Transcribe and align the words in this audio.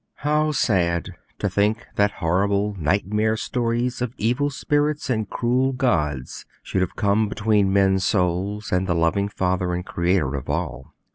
How 0.25 0.51
sad 0.51 1.09
to 1.37 1.47
think 1.47 1.85
that 1.95 2.13
horrible 2.13 2.75
nightmare 2.79 3.37
stories 3.37 4.01
of 4.01 4.15
evil 4.17 4.49
spirits 4.49 5.11
and 5.11 5.29
cruel 5.29 5.73
gods 5.73 6.43
should 6.63 6.81
have 6.81 6.95
come 6.95 7.29
between 7.29 7.71
men's 7.71 8.03
souls 8.03 8.71
and 8.71 8.87
the 8.87 8.95
loving 8.95 9.29
Father 9.29 9.75
and 9.75 9.85
Creator 9.85 10.33
of 10.33 10.49
all! 10.49 10.95